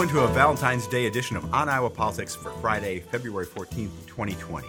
[0.00, 4.68] Into a Valentine's Day edition of On Iowa Politics for Friday, February 14th, 2020.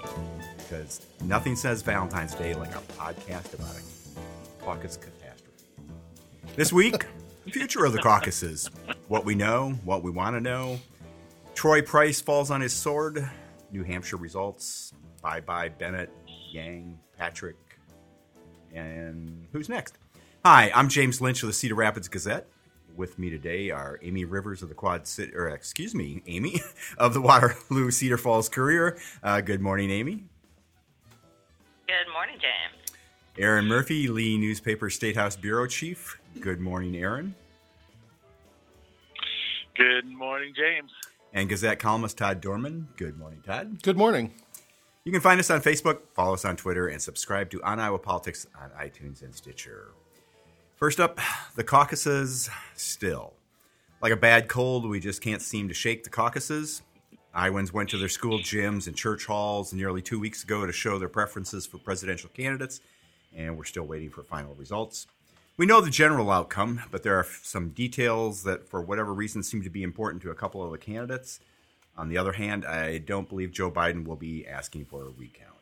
[0.58, 5.92] Because nothing says Valentine's Day like a podcast about a caucus catastrophe.
[6.56, 7.06] This week,
[7.44, 8.70] the future of the caucuses.
[9.10, 10.80] What we know, what we want to know.
[11.54, 13.28] Troy Price falls on his sword.
[13.72, 14.94] New Hampshire results.
[15.22, 16.12] Bye bye, Bennet,
[16.52, 17.58] Yang, Patrick.
[18.74, 19.98] And who's next?
[20.46, 22.48] Hi, I'm James Lynch of the Cedar Rapids Gazette.
[22.96, 26.62] With me today are Amy Rivers of the Quad City, or excuse me, Amy
[26.98, 28.98] of the Waterloo Cedar Falls Courier.
[29.22, 30.24] Uh, good morning, Amy.
[31.88, 32.98] Good morning, James.
[33.38, 36.18] Erin Murphy, Lee Newspaper State House Bureau Chief.
[36.40, 37.36] Good morning, Erin.
[39.76, 40.92] Good morning, James.
[41.34, 42.88] And Gazette columnist Todd Dorman.
[42.96, 43.84] Good morning, Todd.
[43.84, 44.34] Good morning.
[45.04, 48.00] You can find us on Facebook, follow us on Twitter, and subscribe to On Iowa
[48.00, 49.92] Politics on iTunes and Stitcher.
[50.76, 51.22] First up,
[51.56, 53.32] the caucuses still.
[54.02, 56.82] Like a bad cold, we just can't seem to shake the caucuses.
[57.34, 61.00] Iowans went to their school gyms and church halls nearly two weeks ago to show
[61.00, 62.82] their preferences for presidential candidates,
[63.34, 65.08] and we're still waiting for final results.
[65.56, 69.64] We know the general outcome, but there are some details that, for whatever reason, seem
[69.64, 71.40] to be important to a couple of the candidates.
[71.98, 75.56] On the other hand, I don't believe Joe Biden will be asking for a recount.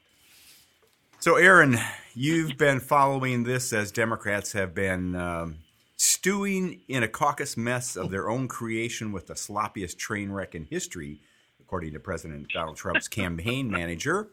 [1.23, 1.79] So, Erin,
[2.13, 5.59] you've been following this as Democrats have been um,
[5.95, 10.65] stewing in a caucus mess of their own creation with the sloppiest train wreck in
[10.65, 11.21] history,
[11.61, 14.27] according to President Donald Trump's campaign manager.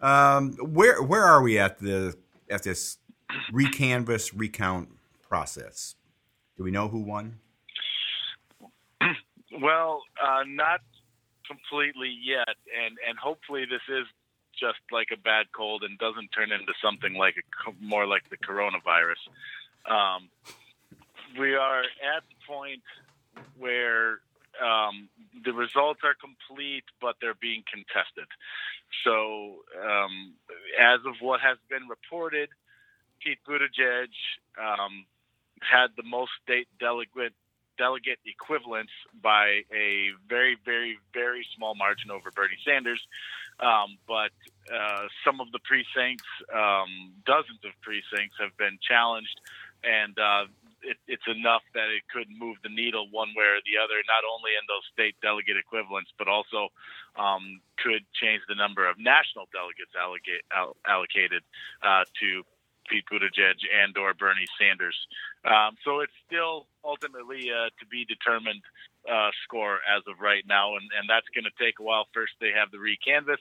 [0.00, 2.14] Um, where where are we at the
[2.48, 2.98] at this
[3.52, 4.88] recanvass recount
[5.28, 5.96] process?
[6.56, 7.40] Do we know who won?
[9.60, 10.78] Well, uh, not
[11.48, 12.54] completely yet,
[12.86, 14.06] and and hopefully this is
[14.60, 18.36] just like a bad cold and doesn't turn into something like a, more like the
[18.36, 19.20] coronavirus.
[19.88, 20.28] Um,
[21.38, 22.82] we are at the point
[23.58, 24.20] where
[24.60, 25.08] um,
[25.44, 28.28] the results are complete, but they're being contested.
[29.04, 30.34] So, um,
[30.78, 32.48] as of what has been reported,
[33.22, 34.10] Pete Buttigieg
[34.58, 35.06] um,
[35.60, 37.32] had the most state delegate
[37.78, 43.00] delegate equivalents by a very, very, very small margin over Bernie Sanders.
[43.60, 44.32] Um, but
[44.72, 49.36] uh, some of the precincts, um, dozens of precincts, have been challenged,
[49.84, 50.48] and uh,
[50.82, 54.24] it, it's enough that it could move the needle one way or the other, not
[54.24, 56.72] only in those state delegate equivalents, but also
[57.20, 60.44] um, could change the number of national delegates allocate,
[60.88, 61.44] allocated
[61.84, 62.44] uh, to
[62.88, 64.96] Pete Buttigieg and or Bernie Sanders.
[65.44, 68.62] Um, so it's still ultimately uh, to be determined
[69.08, 72.06] uh, score as of right now, and, and that's going to take a while.
[72.12, 73.40] First, they have the recanvass,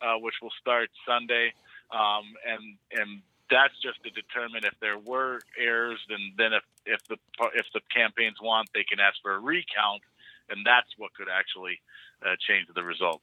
[0.00, 1.52] uh, which will start Sunday,
[1.90, 7.00] um, and and that's just to determine if there were errors, and then if if
[7.08, 7.16] the
[7.54, 10.02] if the campaigns want, they can ask for a recount,
[10.48, 11.80] and that's what could actually
[12.24, 13.20] uh, change the result.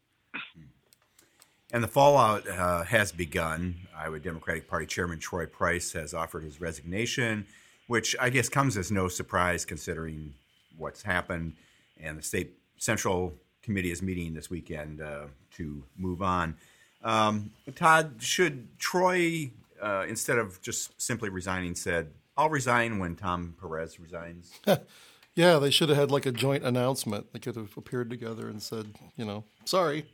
[1.74, 3.88] And the fallout uh, has begun.
[3.96, 7.48] Iowa Democratic Party Chairman Troy Price has offered his resignation,
[7.88, 10.34] which I guess comes as no surprise considering
[10.78, 11.54] what's happened.
[12.02, 15.26] And the state central committee is meeting this weekend uh,
[15.56, 16.56] to move on.
[17.04, 19.52] Um, Todd, should Troy,
[19.82, 24.52] uh, instead of just simply resigning, said, I'll resign when Tom Perez resigns?
[25.36, 27.34] yeah, they should have had like a joint announcement.
[27.34, 30.06] They could have appeared together and said, you know, sorry,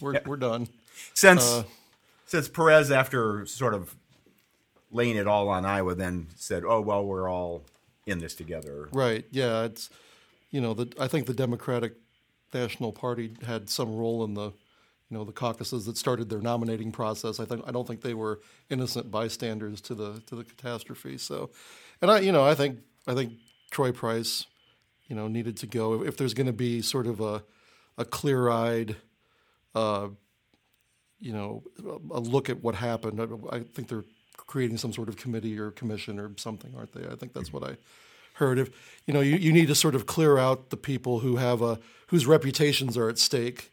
[0.00, 0.20] we're, yeah.
[0.26, 0.68] we're done.
[1.14, 1.64] Since uh,
[2.26, 3.96] since Perez, after sort of
[4.92, 7.62] laying it all on Iowa, then said, "Oh well, we're all
[8.06, 9.24] in this together." Right.
[9.30, 9.64] Yeah.
[9.64, 9.90] It's
[10.50, 11.94] you know the I think the Democratic
[12.52, 14.52] National Party had some role in the
[15.08, 17.40] you know the caucuses that started their nominating process.
[17.40, 21.18] I think I don't think they were innocent bystanders to the to the catastrophe.
[21.18, 21.50] So,
[22.02, 23.34] and I you know I think I think
[23.70, 24.46] Troy Price
[25.08, 27.42] you know needed to go if there's going to be sort of a
[27.98, 28.96] a clear eyed
[29.74, 30.08] uh,
[31.20, 31.62] you know,
[32.10, 33.20] a look at what happened.
[33.52, 34.04] I think they're
[34.36, 37.06] creating some sort of committee or commission or something, aren't they?
[37.06, 37.76] I think that's what I
[38.40, 38.58] heard.
[38.58, 38.70] If
[39.06, 41.78] you know, you, you need to sort of clear out the people who have a
[42.08, 43.70] whose reputations are at stake,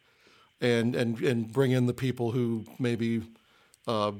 [0.61, 3.23] and and and bring in the people who maybe
[3.87, 4.11] uh,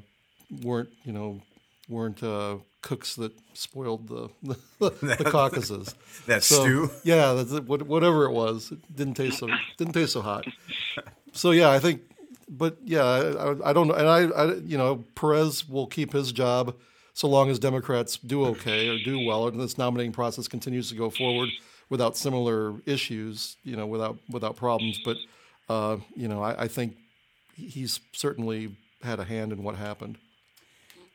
[0.62, 1.40] weren't you know
[1.88, 5.94] weren't uh, cooks that spoiled the the, the caucuses.
[6.26, 6.90] that so, stew.
[7.04, 10.44] Yeah, that's, whatever it was, it didn't taste so didn't taste so hot.
[11.32, 12.02] So yeah, I think
[12.48, 16.32] but yeah, I, I, don't know, and I, I, you know, Perez will keep his
[16.32, 16.74] job
[17.18, 20.94] so long as Democrats do okay or do well, and this nominating process continues to
[20.94, 21.48] go forward
[21.88, 25.00] without similar issues, you know, without without problems.
[25.04, 25.16] But
[25.68, 26.94] uh, you know, I, I think
[27.56, 30.16] he's certainly had a hand in what happened.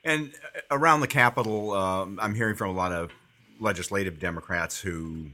[0.04, 0.34] And
[0.70, 3.10] around the Capitol, um, I'm hearing from a lot of
[3.58, 5.30] legislative Democrats who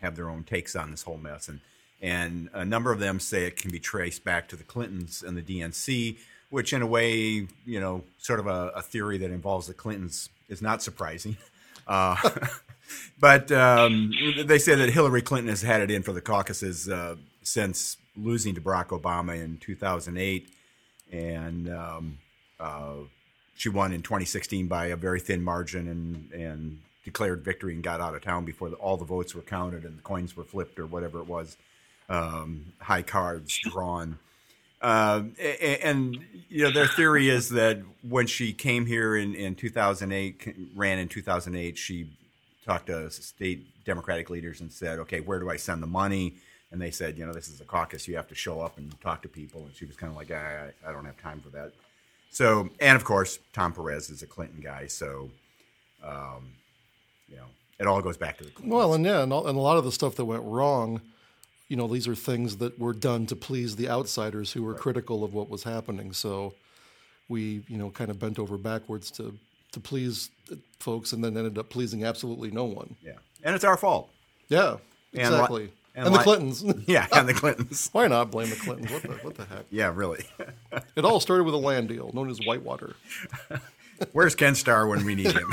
[0.00, 1.48] have their own takes on this whole mess.
[1.48, 1.60] And
[2.00, 5.36] and a number of them say it can be traced back to the Clintons and
[5.36, 6.16] the DNC,
[6.54, 10.28] which, in a way, you know, sort of a, a theory that involves the Clintons
[10.48, 11.36] is not surprising.
[11.86, 12.16] Uh,
[13.20, 14.10] but um,
[14.46, 18.54] they say that Hillary Clinton has had it in for the caucuses uh, since losing
[18.54, 20.48] to Barack Obama in 2008,
[21.12, 22.16] and um,
[22.58, 22.94] uh,
[23.54, 28.00] she won in 2016 by a very thin margin and and declared victory and got
[28.00, 30.78] out of town before the, all the votes were counted and the coins were flipped
[30.78, 31.58] or whatever it was,
[32.08, 34.18] um, high cards drawn.
[34.84, 35.22] Uh,
[35.82, 36.18] and,
[36.50, 41.08] you know their theory is that when she came here in, in 2008, ran in
[41.08, 42.10] 2008, she
[42.66, 46.34] talked to state Democratic leaders and said, "Okay, where do I send the money?"
[46.70, 48.06] And they said, "You know, this is a caucus.
[48.06, 50.30] You have to show up and talk to people." And she was kind of like,
[50.30, 51.72] I, "I don't have time for that."
[52.30, 55.30] So, and of course, Tom Perez is a Clinton guy, so
[56.04, 56.52] um,
[57.28, 57.46] you know,
[57.80, 58.74] it all goes back to the Clintons.
[58.74, 61.00] Well, and yeah, and, and a lot of the stuff that went wrong,
[61.68, 64.80] you know, these are things that were done to please the outsiders who were right.
[64.80, 66.12] critical of what was happening.
[66.12, 66.54] So
[67.28, 69.38] we, you know, kind of bent over backwards to
[69.72, 70.30] to please
[70.78, 72.96] folks, and then ended up pleasing absolutely no one.
[73.02, 74.10] Yeah, and it's our fault.
[74.48, 74.76] Yeah,
[75.12, 75.70] exactly.
[75.96, 76.64] And, and, the Clintons.
[76.86, 77.88] Yeah, and the Clintons.
[77.92, 78.90] Why not blame the Clintons?
[78.90, 79.64] What the, what the heck?
[79.70, 80.24] Yeah, really.
[80.96, 82.96] it all started with a land deal known as Whitewater.
[84.12, 85.52] Where's Ken Starr when we need him?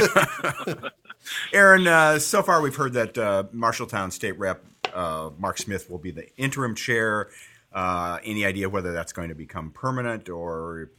[1.53, 5.97] Erin, uh, so far we've heard that uh, Marshalltown State Rep uh, Mark Smith will
[5.97, 7.29] be the interim chair.
[7.73, 10.91] Uh, any idea whether that's going to become permanent or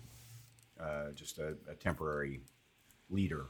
[0.80, 2.40] uh, just a, a temporary
[3.10, 3.46] leader?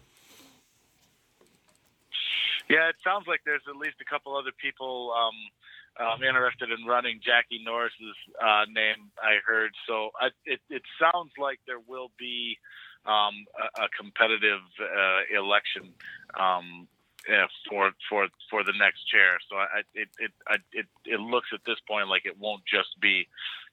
[2.69, 6.87] Yeah, it sounds like there's at least a couple other people um, um, interested in
[6.87, 9.11] running Jackie Norris's uh, name.
[9.21, 10.11] I heard so.
[10.19, 12.57] I, it, it sounds like there will be
[13.05, 13.45] um,
[13.77, 15.93] a, a, competitive uh, election
[16.39, 16.87] um,
[17.29, 19.39] yeah, for for for the next chair.
[19.49, 23.01] So I, it it I, it it looks at this point like it won't just
[23.01, 23.27] be,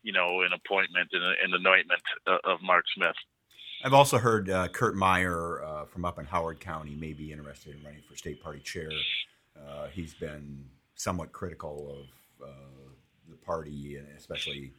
[0.04, 2.02] you know, an appointment and an anointment
[2.44, 3.16] of Mark Smith.
[3.84, 7.76] I've also heard uh, Kurt Meyer uh, from up in Howard County may be interested
[7.76, 8.92] in running for state party chair.
[9.58, 12.90] Uh, he's been somewhat critical of uh,
[13.30, 14.74] the party, and especially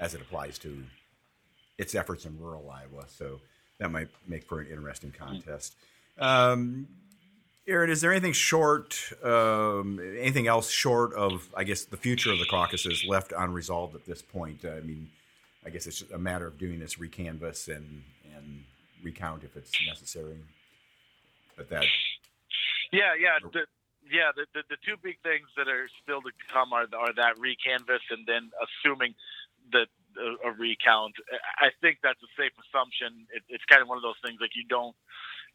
[0.00, 0.82] as it applies to
[1.78, 3.04] its efforts in rural Iowa.
[3.06, 3.40] So
[3.78, 5.76] that might make for an interesting contest.
[6.18, 6.88] Um,
[7.70, 12.38] Erin, is there anything short, um, anything else short of, I guess, the future of
[12.38, 14.64] the caucuses left unresolved at this point?
[14.64, 15.08] I mean,
[15.64, 18.02] I guess it's a matter of doing this recanvass and
[18.34, 18.64] and
[19.02, 20.38] recount if it's necessary.
[21.56, 21.84] But that.
[22.92, 23.66] Yeah, yeah, the,
[24.10, 24.30] yeah.
[24.34, 28.00] The, the, the two big things that are still to come are are that recanvass
[28.10, 29.14] and then assuming
[29.72, 29.86] that
[30.18, 31.14] a, a recount.
[31.60, 33.26] I think that's a safe assumption.
[33.30, 34.96] It, it's kind of one of those things like you don't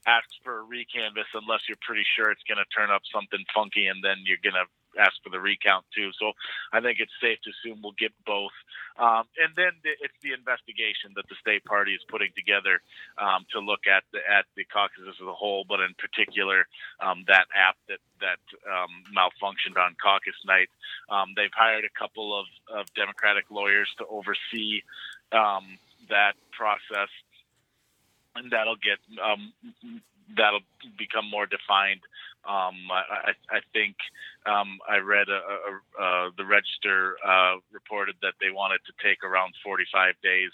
[0.06, 3.88] ask for a recanvass unless you're pretty sure it's going to turn up something funky,
[3.90, 4.68] and then you're going to
[5.00, 6.12] ask for the recount too.
[6.20, 6.34] So
[6.74, 8.56] I think it's safe to assume we'll get both.
[8.98, 12.80] Um, and then it's the investigation that the state party is putting together
[13.18, 16.68] um, to look at the at the caucuses as a whole, but in particular
[17.04, 20.70] um, that app that that um, malfunctioned on caucus night.
[21.10, 24.82] Um, they've hired a couple of, of Democratic lawyers to oversee
[25.32, 25.78] um,
[26.10, 27.10] that process
[28.36, 29.00] and that'll get
[30.36, 30.66] that'll
[30.98, 32.02] become more defined.
[32.48, 33.96] Um, I, I, think
[34.46, 39.24] um, I read a, a, a, the Register uh, reported that they wanted to take
[39.24, 40.52] around 45 days,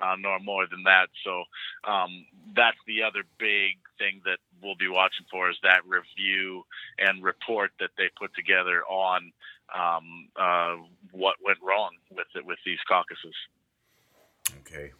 [0.00, 1.08] uh, nor more than that.
[1.24, 1.44] So
[1.90, 2.24] um,
[2.56, 6.64] that's the other big thing that we'll be watching for is that review
[6.98, 9.32] and report that they put together on
[9.74, 10.76] um, uh,
[11.12, 13.34] what went wrong with it with these caucuses.
[14.60, 14.92] Okay.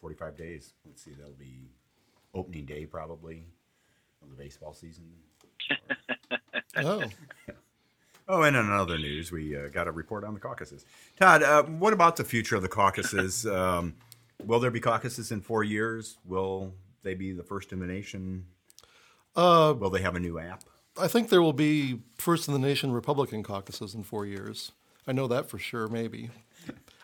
[0.00, 0.72] 45 days.
[0.86, 1.68] Let's see, that'll be
[2.34, 3.44] opening day probably
[4.22, 5.04] of the baseball season.
[6.76, 7.04] oh.
[8.28, 10.86] Oh, and in other news, we uh, got a report on the caucuses.
[11.18, 13.44] Todd, uh, what about the future of the caucuses?
[13.60, 13.94] Um,
[14.44, 16.16] will there be caucuses in four years?
[16.24, 18.46] Will they be the first in the nation?
[19.36, 20.64] Uh, will they have a new app?
[20.98, 24.72] I think there will be first in the nation Republican caucuses in four years.
[25.06, 26.30] I know that for sure, maybe.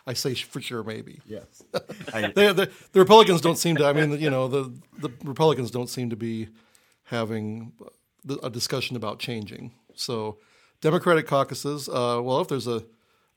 [0.05, 1.19] I say for sure, maybe.
[1.25, 1.63] Yes.
[2.13, 3.85] I, the, the, the, Republicans don't seem to.
[3.85, 6.47] I mean, you know, the the Republicans don't seem to be
[7.03, 7.73] having
[8.43, 9.71] a discussion about changing.
[9.95, 10.37] So,
[10.81, 11.89] Democratic caucuses.
[11.89, 12.83] Uh, well, if there's a,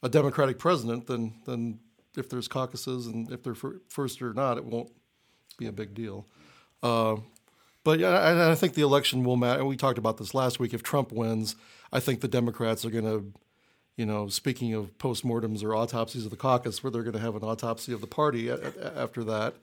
[0.02, 1.80] a Democratic president, then then
[2.16, 3.56] if there's caucuses and if they're
[3.88, 4.90] first or not, it won't
[5.58, 6.26] be a big deal.
[6.82, 7.16] Uh,
[7.84, 9.64] but yeah, I, I think the election will matter.
[9.64, 10.74] We talked about this last week.
[10.74, 11.56] If Trump wins,
[11.92, 13.32] I think the Democrats are going to
[14.00, 17.36] you know, speaking of postmortems or autopsies of the caucus, where they're going to have
[17.36, 19.56] an autopsy of the party after that,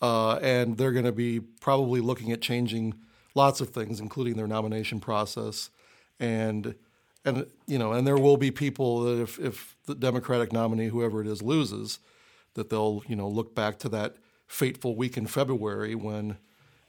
[0.00, 2.94] uh, and they're going to be probably looking at changing
[3.36, 5.70] lots of things, including their nomination process,
[6.18, 6.74] and
[7.24, 11.20] and you know, and there will be people that if if the Democratic nominee, whoever
[11.20, 11.98] it is, loses,
[12.54, 14.16] that they'll you know look back to that
[14.46, 16.38] fateful week in February when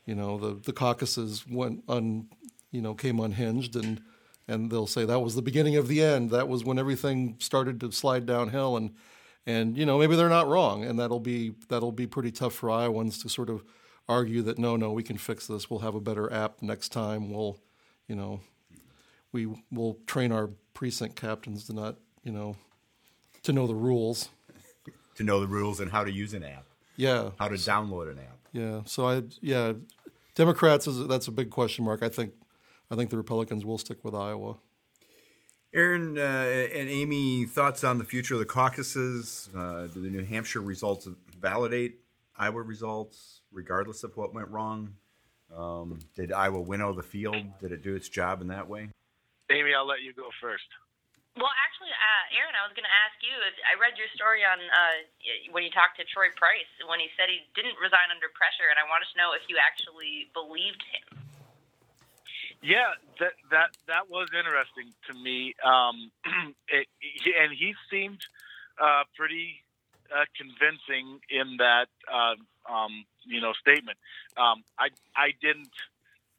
[0.06, 2.27] you know the the caucuses went un
[2.72, 4.01] you know came unhinged and
[4.48, 6.32] and they'll say that was the beginning of the end.
[6.32, 8.96] That was when everything started to slide downhill and
[9.46, 12.70] and you know maybe they're not wrong and that'll be that'll be pretty tough for
[12.70, 13.63] Iowans to sort of
[14.09, 15.69] argue that no no we can fix this.
[15.69, 17.31] We'll have a better app next time.
[17.31, 17.57] We'll
[18.07, 18.41] you know
[19.31, 22.55] we will train our precinct captains to not you know
[23.43, 24.29] to know the rules.
[25.15, 26.65] To know the rules and how to use an app.
[26.95, 27.31] Yeah.
[27.39, 28.37] How to download an app.
[28.51, 28.81] Yeah.
[28.85, 29.73] So I yeah,
[30.35, 32.03] Democrats is that's a big question mark.
[32.03, 32.33] I think
[32.91, 34.57] I think the Republicans will stick with Iowa.
[35.73, 39.49] Erin uh, and Amy, thoughts on the future of the caucuses?
[39.55, 41.07] Uh, do the New Hampshire results
[41.39, 41.99] validate
[42.37, 44.93] Iowa results, regardless of what went wrong?
[45.49, 47.41] Um, did Iowa winnow the field?
[47.57, 48.93] Did it do its job in that way?
[49.49, 50.69] Amy, I'll let you go first.
[51.33, 53.33] Well, actually, uh, Erin, I was going to ask you.
[53.65, 54.97] I read your story on uh,
[55.53, 58.77] when you talked to Troy Price when he said he didn't resign under pressure, and
[58.77, 61.05] I wanted to know if you actually believed him.
[62.65, 66.09] Yeah, that that that was interesting to me, um,
[66.73, 66.89] it,
[67.37, 68.17] and he seemed
[68.81, 69.61] uh, pretty
[70.15, 72.35] uh, convincing in that uh,
[72.71, 73.97] um, you know statement.
[74.37, 75.71] Um, I I didn't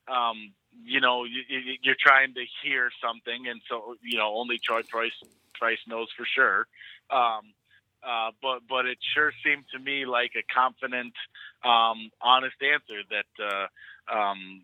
[0.09, 0.53] um,
[0.85, 1.43] you know, you,
[1.83, 5.13] you're trying to hear something, and so you know, only Troy Price
[5.55, 6.67] Price knows for sure.
[7.11, 7.53] Um,
[8.03, 11.15] uh, but but it sure seemed to me like a confident,
[11.65, 14.63] um, honest answer that uh, um,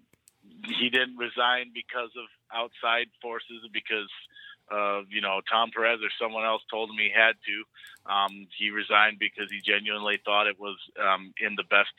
[0.66, 4.10] he didn't resign because of outside forces, because
[4.70, 8.12] uh, you know Tom Perez or someone else told him he had to.
[8.12, 11.92] Um, he resigned because he genuinely thought it was um, in the best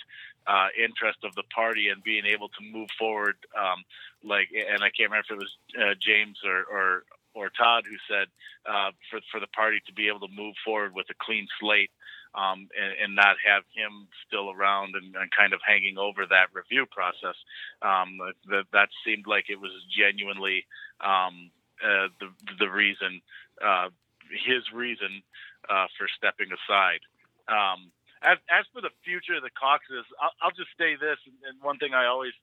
[0.48, 3.36] uh, interest of the party and being able to move forward.
[3.57, 3.84] Um,
[4.24, 7.03] like, and I can't remember if it was uh, James or, or
[7.34, 8.27] or Todd who said
[8.65, 11.91] uh, for for the party to be able to move forward with a clean slate
[12.36, 16.51] um, and, and, not have him still around and, and, kind of hanging over that
[16.53, 17.36] review process.
[17.81, 18.19] Um,
[18.50, 20.65] that that seemed like it was genuinely
[21.00, 21.51] um,
[21.84, 22.29] uh, the
[22.60, 23.22] the reason,
[23.63, 23.89] uh,
[24.29, 25.22] his reason
[25.70, 27.01] uh, for stepping aside.
[27.48, 27.91] Um,
[28.22, 31.17] as, as for the future of the caucuses, I'll, I'll just say this,
[31.48, 32.34] and one thing I always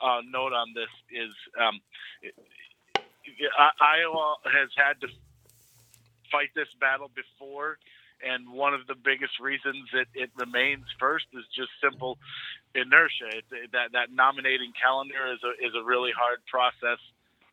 [0.00, 1.80] uh, note on this is um,
[3.80, 5.08] Iowa has had to
[6.30, 7.78] fight this battle before,
[8.24, 12.18] and one of the biggest reasons it, it remains first is just simple
[12.74, 13.28] inertia.
[13.28, 16.98] It, that that nominating calendar is a is a really hard process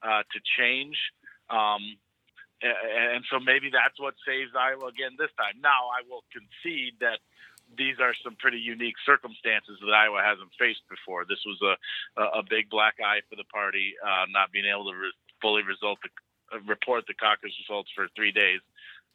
[0.02, 0.98] uh, to change.
[1.50, 1.98] Um,
[2.62, 5.62] and so maybe that's what saves Iowa again this time.
[5.64, 7.24] Now, I will concede that
[7.78, 11.24] these are some pretty unique circumstances that Iowa hasn't faced before.
[11.24, 11.76] This was a
[12.20, 16.00] a big black eye for the party, uh, not being able to re- fully result
[16.04, 16.12] the,
[16.52, 18.60] uh, report the caucus results for three days.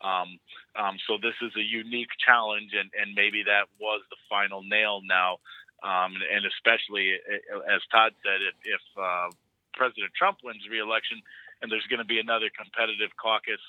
[0.00, 0.38] Um,
[0.76, 5.02] um, so this is a unique challenge, and, and maybe that was the final nail
[5.04, 5.38] now.
[5.82, 9.28] Um, and, especially uh, as Todd said, if, if uh,
[9.74, 11.20] President Trump wins re-election,
[11.64, 13.64] and there's going to be another competitive caucus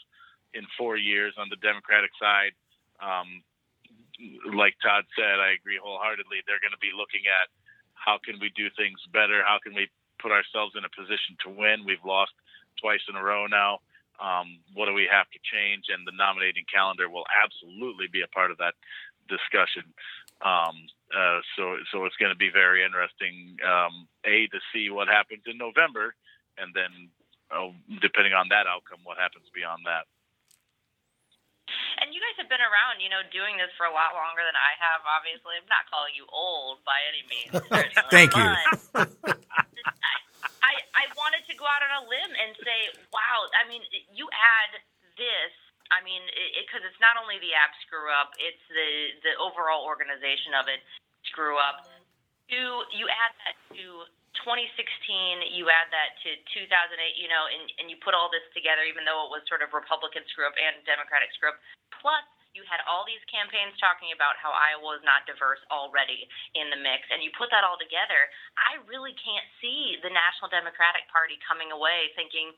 [0.52, 2.52] in four years on the Democratic side.
[3.00, 3.40] Um,
[4.52, 6.44] like Todd said, I agree wholeheartedly.
[6.44, 7.48] They're going to be looking at
[7.96, 9.48] how can we do things better?
[9.48, 9.88] How can we
[10.20, 11.88] put ourselves in a position to win?
[11.88, 12.36] We've lost
[12.84, 13.80] twice in a row now.
[14.20, 15.88] Um, what do we have to change?
[15.88, 18.76] And the nominating calendar will absolutely be a part of that
[19.32, 19.88] discussion.
[20.44, 20.76] Um,
[21.16, 23.56] uh, so, so it's going to be very interesting.
[23.64, 26.12] Um, a to see what happens in November,
[26.60, 27.12] and then
[28.02, 30.06] depending on that outcome, what happens beyond that.
[31.98, 34.54] And you guys have been around, you know, doing this for a lot longer than
[34.54, 35.02] I have.
[35.02, 37.56] Obviously, I'm not calling you old by any means.
[38.14, 38.46] Thank you.
[40.62, 43.50] I I wanted to go out on a limb and say, wow.
[43.58, 43.82] I mean,
[44.14, 44.82] you add
[45.18, 45.54] this.
[45.94, 46.22] I mean,
[46.66, 50.70] because it, it's not only the app screw up; it's the the overall organization of
[50.70, 50.84] it
[51.26, 51.88] screw up.
[52.50, 54.06] You you add that to
[54.44, 58.84] 2016, you add that to 2008, you know, and, and you put all this together,
[58.84, 61.60] even though it was sort of Republican screw up and Democratic screw up.
[62.04, 62.26] Plus,
[62.56, 66.24] you had all these campaigns talking about how Iowa is not diverse already
[66.56, 68.32] in the mix, and you put that all together.
[68.56, 72.56] I really can't see the National Democratic Party coming away thinking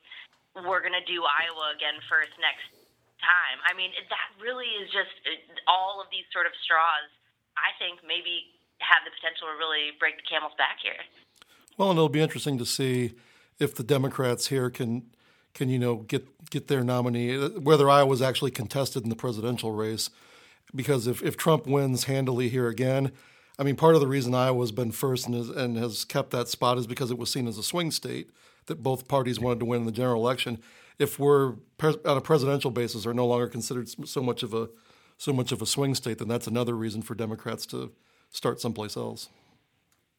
[0.54, 2.70] we're going to do Iowa again first next
[3.18, 3.58] time.
[3.66, 5.34] I mean, that really is just uh,
[5.66, 7.10] all of these sort of straws.
[7.58, 10.98] I think maybe have the potential to really break the camel's back here.
[11.78, 13.14] Well, and it'll be interesting to see
[13.60, 15.04] if the Democrats here can
[15.54, 20.10] can you know get get their nominee whether Iowa's actually contested in the presidential race
[20.74, 23.12] because if, if Trump wins handily here again,
[23.58, 26.48] I mean part of the reason Iowa's been first and has, and has kept that
[26.48, 28.30] spot is because it was seen as a swing state
[28.66, 30.58] that both parties wanted to win in the general election.
[30.98, 34.68] if we're on a presidential basis are no longer considered so much of a
[35.16, 37.92] so much of a swing state, then that's another reason for Democrats to
[38.30, 39.28] start someplace else.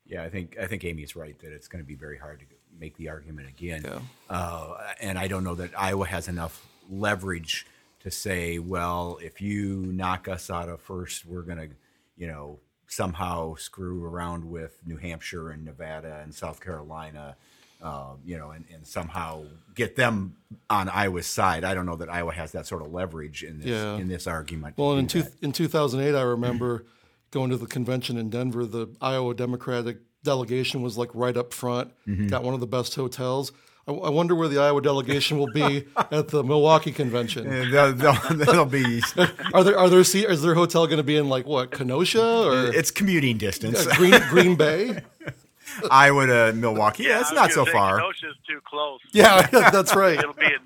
[0.10, 2.46] Yeah, I think I think Amy's right that it's going to be very hard to
[2.80, 3.84] make the argument again.
[3.86, 4.00] Yeah.
[4.30, 7.66] Uh, and I don't know that Iowa has enough leverage
[8.02, 11.70] to say, well, if you knock us out of first, we're going to,
[12.18, 17.36] you know, somehow screw around with New Hampshire and Nevada and South Carolina,
[17.84, 19.44] uh, you know, and, and somehow
[19.76, 20.36] get them
[20.70, 21.64] on Iowa's side.
[21.64, 23.98] I don't know that Iowa has that sort of leverage in this Yeah.
[23.98, 24.76] in this argument.
[24.78, 25.34] Well, in two, that.
[25.44, 26.86] in 2008, I remember
[27.32, 28.66] going to the convention in Denver.
[28.66, 32.28] The Iowa Democratic delegation was like right up front, Mm-hmm.
[32.28, 33.52] got one of the best hotels.
[33.88, 37.48] I, I wonder where the Iowa delegation will be at the Milwaukee convention.
[37.52, 39.02] And they'll, they'll, they'll be
[39.54, 42.22] Are there are there se- is their hotel going to be in like what Kenosha
[42.48, 43.86] or it's commuting distance.
[43.88, 45.02] uh, Green Green Bay?
[45.92, 47.04] Iowa to Milwaukee.
[47.04, 48.00] Yeah, it's not so gonna say, far.
[48.00, 49.00] Kenosha's too close.
[49.12, 50.18] Yeah, that's right.
[50.20, 50.59] It'll be in Sa- it'll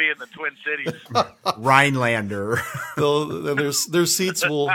[0.00, 1.00] be in the Twin Cities.
[1.58, 2.60] Rhinelander.
[2.96, 4.70] They'll, their their seats will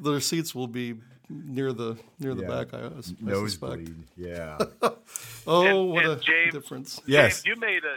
[0.00, 0.94] their seats will be
[1.28, 2.48] near the near the Yeah.
[2.48, 2.74] back.
[2.74, 3.22] I, I suspect.
[3.22, 3.94] Nosebleed.
[4.16, 4.58] Yeah.
[5.46, 7.00] Oh, And- what and a James- difference!
[7.06, 7.42] Yes.
[7.42, 7.96] James, you made a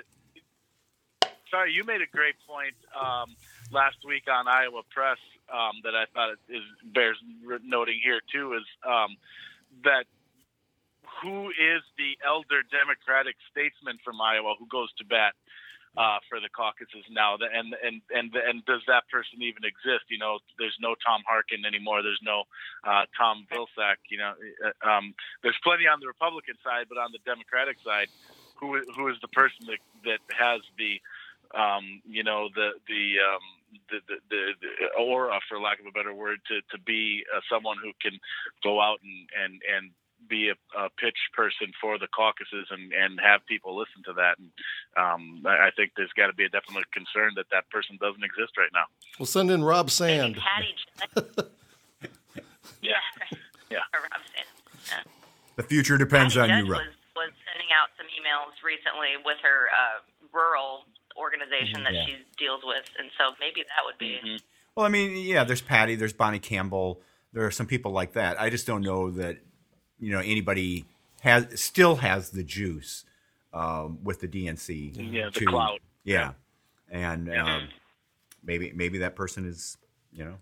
[1.50, 3.36] sorry, you made a great point um,
[3.72, 5.18] last week on Iowa Press
[5.52, 7.18] um, that I thought it is bears
[7.64, 9.16] noting here too is um,
[9.86, 10.06] that
[11.24, 15.34] who is the elder Democratic statesman from Iowa who goes to bat
[15.98, 20.06] uh, for the caucuses now, and and and and does that person even exist?
[20.10, 22.04] You know, there's no Tom Harkin anymore.
[22.04, 22.44] There's no
[22.86, 23.98] uh, Tom Vilsack.
[24.10, 28.08] You know, uh, um, there's plenty on the Republican side, but on the Democratic side,
[28.62, 31.02] who who is the person that that has the
[31.58, 33.46] um, you know the the, um,
[33.90, 34.00] the,
[34.30, 37.92] the the aura, for lack of a better word, to to be uh, someone who
[38.02, 38.20] can
[38.64, 39.92] go out and and and
[40.30, 44.38] be a, a pitch person for the caucuses and and have people listen to that.
[44.40, 44.50] And
[44.98, 48.24] um, I I think there's got to be a definite concern that that person doesn't
[48.24, 48.86] exist right now.
[49.20, 50.38] We'll send in Rob Sand.
[50.38, 51.46] Patty.
[52.82, 52.94] Yeah.
[53.72, 53.80] Yeah.
[53.94, 54.48] Or Rob Sand.
[54.88, 55.12] Yeah.
[55.56, 56.82] The future depends Patty on Judge you, Rob.
[56.82, 60.00] was, was sending out some emails recently with her uh,
[60.34, 60.86] rural
[61.18, 62.06] organization that Yeah.
[62.06, 64.20] she deals with, and so maybe that would be.
[64.24, 64.38] Mm-hmm.
[64.76, 67.02] Well, I mean, yeah, there's Patty, there's Bonnie Campbell.
[67.34, 68.40] There are some people like that.
[68.40, 69.38] I just don't know that,
[70.00, 70.86] you know, anybody
[71.22, 73.04] has still has the juice
[73.54, 75.12] um, with the DNC.
[75.12, 75.80] Yeah, the to- clout.
[76.04, 76.34] Yeah,
[76.90, 77.56] and Yeah.
[77.58, 77.70] um,
[78.44, 79.78] maybe maybe that person is,
[80.12, 80.36] you know,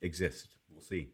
[0.00, 0.48] exists.
[0.72, 1.08] We'll see.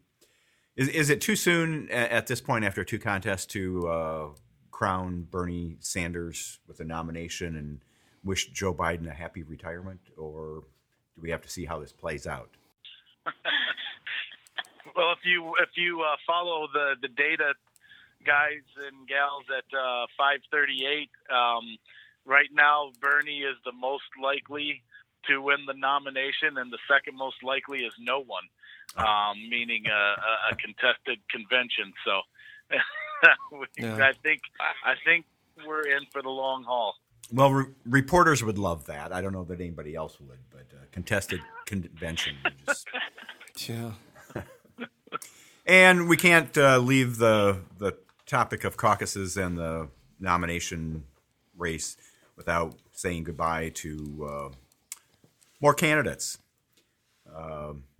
[0.75, 4.27] Is is it too soon at this point after two contests to uh,
[4.71, 7.81] crown Bernie Sanders with a nomination and
[8.23, 10.63] wish Joe Biden a happy retirement, or
[11.15, 12.49] do we have to see how this plays out?
[14.95, 17.53] Well, if you if you uh, follow the the data
[18.25, 21.77] guys and gals at uh, 538, um,
[22.25, 24.83] right now Bernie is the most likely
[25.27, 28.43] to win the nomination, and the second most likely is no one,
[28.97, 31.93] um, meaning a, a, a contested convention.
[32.05, 32.21] So,
[33.51, 33.95] we- Yeah.
[33.97, 34.41] I think
[34.83, 35.25] I think
[35.67, 36.95] we're in for the long haul.
[37.31, 39.13] Well, re- reporters would love that.
[39.13, 42.35] I don't know that anybody else would, but uh, contested convention.
[42.65, 42.87] Just...
[43.69, 43.91] Yeah.
[45.65, 47.95] And we can't uh, leave the the
[48.31, 49.89] topic of caucuses and the
[50.19, 51.03] nomination
[51.57, 51.97] race
[52.37, 54.49] without saying goodbye to uh,
[55.59, 56.37] more candidates.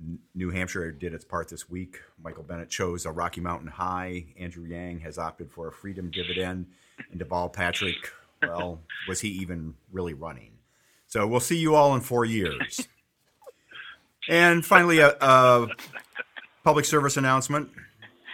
[0.02, 2.00] N- New Hampshire did its part this week.
[2.22, 4.26] Michael Bennet chose a Rocky Mountain High.
[4.40, 6.68] Andrew Yang has opted for a Freedom Dividend.
[7.12, 7.98] And Deval Patrick,
[8.42, 10.54] well, was he even really running?
[11.08, 12.88] So we'll see you all in four years.
[14.30, 15.68] And finally, a, a
[16.64, 17.70] public service announcement.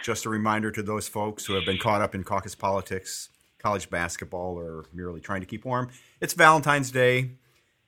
[0.02, 3.90] Just a reminder to those folks who have been caught up in caucus politics, college
[3.90, 5.90] basketball, or merely trying to keep warm.
[6.20, 7.30] It's Valentine's Day.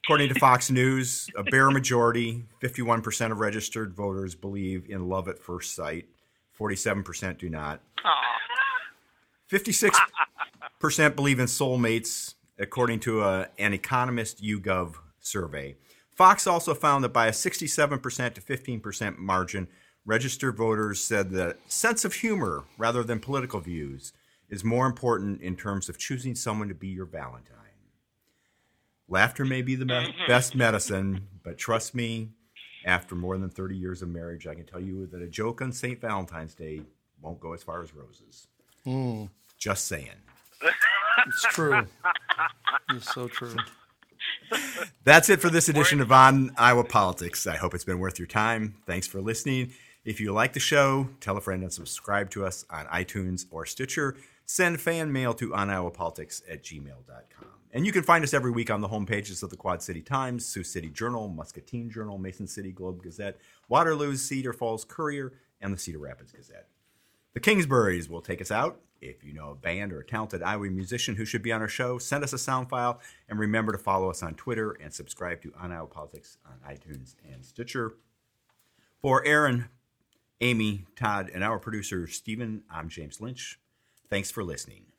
[0.04, 5.38] According to Fox News, a bare majority, 51% of registered voters believe in love at
[5.38, 6.06] first sight.
[6.58, 7.80] 47% do not.
[9.50, 15.76] 56% believe in soulmates, according to a, an Economist YouGov survey.
[16.14, 19.68] Fox also found that by a 67% to 15% margin,
[20.10, 24.12] registered voters said that sense of humor rather than political views
[24.48, 27.56] is more important in terms of choosing someone to be your Valentine.
[29.08, 30.26] Laughter may be the me- mm-hmm.
[30.26, 32.30] best medicine, but trust me,
[32.84, 35.70] after more than 30 years of marriage, I can tell you that a joke on
[35.72, 36.00] St.
[36.00, 36.82] Valentine's Day
[37.22, 38.48] won't go as far as roses.
[38.84, 39.30] Mm.
[39.58, 40.08] Just saying.
[41.28, 41.86] It's true.
[42.90, 43.54] it's so true.
[45.04, 47.46] That's it for this edition of On Iowa Politics.
[47.46, 48.74] I hope it's been worth your time.
[48.86, 49.72] Thanks for listening.
[50.02, 53.66] If you like the show, tell a friend and subscribe to us on iTunes or
[53.66, 54.16] Stitcher.
[54.46, 57.48] Send fan mail to oniowapolitics at gmail.com.
[57.72, 60.00] And you can find us every week on the home pages of the Quad City
[60.00, 65.72] Times, Sioux City Journal, Muscatine Journal, Mason City Globe Gazette, Waterloo's Cedar Falls Courier, and
[65.72, 66.68] the Cedar Rapids Gazette.
[67.34, 68.80] The Kingsburys will take us out.
[69.02, 71.68] If you know a band or a talented Iowa musician who should be on our
[71.68, 75.42] show, send us a sound file and remember to follow us on Twitter and subscribe
[75.42, 77.96] to On Iowa Politics on iTunes and Stitcher.
[79.00, 79.68] For Erin,
[80.42, 83.60] Amy, Todd, and our producer, Stephen, I'm James Lynch.
[84.08, 84.89] Thanks for listening.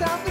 [0.00, 0.29] Knows